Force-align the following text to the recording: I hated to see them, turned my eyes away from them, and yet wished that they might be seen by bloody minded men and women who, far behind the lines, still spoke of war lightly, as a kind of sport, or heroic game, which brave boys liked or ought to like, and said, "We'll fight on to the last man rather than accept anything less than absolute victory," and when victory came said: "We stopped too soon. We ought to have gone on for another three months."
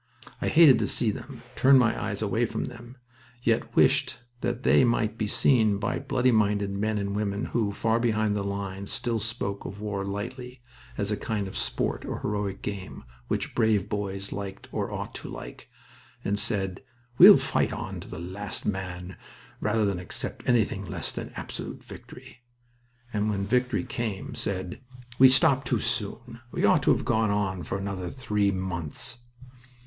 I 0.41 0.47
hated 0.47 0.79
to 0.79 0.87
see 0.87 1.11
them, 1.11 1.43
turned 1.55 1.77
my 1.77 1.95
eyes 2.05 2.23
away 2.23 2.47
from 2.47 2.65
them, 2.65 2.85
and 2.85 2.97
yet 3.43 3.75
wished 3.75 4.17
that 4.39 4.63
they 4.63 4.83
might 4.83 5.15
be 5.15 5.27
seen 5.27 5.77
by 5.77 5.99
bloody 5.99 6.31
minded 6.31 6.71
men 6.71 6.97
and 6.97 7.15
women 7.15 7.45
who, 7.53 7.71
far 7.71 7.99
behind 7.99 8.35
the 8.35 8.43
lines, 8.43 8.91
still 8.91 9.19
spoke 9.19 9.63
of 9.63 9.79
war 9.79 10.03
lightly, 10.03 10.59
as 10.97 11.11
a 11.11 11.15
kind 11.17 11.47
of 11.47 11.55
sport, 11.55 12.03
or 12.03 12.21
heroic 12.21 12.63
game, 12.63 13.03
which 13.27 13.53
brave 13.53 13.89
boys 13.89 14.31
liked 14.31 14.67
or 14.71 14.91
ought 14.91 15.13
to 15.13 15.29
like, 15.29 15.69
and 16.25 16.39
said, 16.39 16.81
"We'll 17.19 17.37
fight 17.37 17.71
on 17.71 17.99
to 17.99 18.07
the 18.07 18.17
last 18.17 18.65
man 18.65 19.17
rather 19.59 19.85
than 19.85 19.99
accept 19.99 20.49
anything 20.49 20.83
less 20.83 21.11
than 21.11 21.29
absolute 21.35 21.83
victory," 21.83 22.39
and 23.13 23.29
when 23.29 23.45
victory 23.45 23.83
came 23.83 24.33
said: 24.33 24.81
"We 25.19 25.29
stopped 25.29 25.67
too 25.67 25.79
soon. 25.79 26.39
We 26.51 26.65
ought 26.65 26.81
to 26.81 26.91
have 26.91 27.05
gone 27.05 27.29
on 27.29 27.61
for 27.61 27.77
another 27.77 28.09
three 28.09 28.49
months." 28.49 29.19